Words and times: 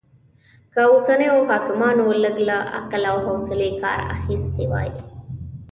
که 0.73 0.81
اوسنيو 0.91 1.37
حاکمانو 1.51 2.05
لږ 2.23 2.35
له 2.49 2.57
عقل 2.77 3.01
او 3.11 3.17
حوصلې 3.25 3.69
کار 3.81 3.99
اخيستی 4.15 4.65
وای 4.71 4.91